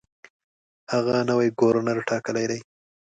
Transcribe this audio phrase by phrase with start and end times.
[0.93, 2.59] هغه نوی ګورنر ټاکلی دی.